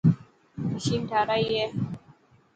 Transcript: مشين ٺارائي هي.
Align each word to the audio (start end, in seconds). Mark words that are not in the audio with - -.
مشين 0.71 1.01
ٺارائي 1.09 1.45
هي. 1.55 1.65